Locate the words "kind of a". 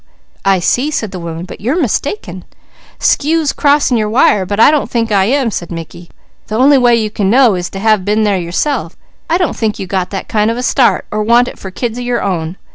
10.27-10.63